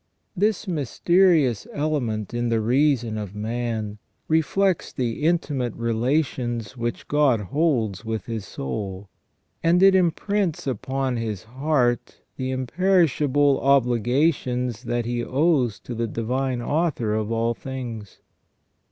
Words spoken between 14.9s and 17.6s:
he owes to the Divine Author of all